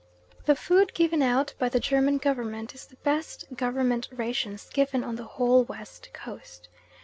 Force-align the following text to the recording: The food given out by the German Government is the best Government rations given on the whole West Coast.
The 0.47 0.55
food 0.55 0.95
given 0.95 1.21
out 1.21 1.53
by 1.59 1.69
the 1.69 1.79
German 1.79 2.17
Government 2.17 2.73
is 2.73 2.87
the 2.87 2.95
best 3.03 3.45
Government 3.55 4.09
rations 4.11 4.67
given 4.71 5.03
on 5.03 5.15
the 5.15 5.25
whole 5.37 5.63
West 5.65 6.09
Coast. 6.11 6.69